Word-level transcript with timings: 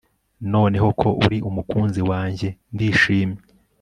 noneho 0.53 0.87
ko 1.01 1.09
uri 1.25 1.37
umukunzi 1.49 2.01
wanjye, 2.09 2.47
ndishimye 2.73 3.39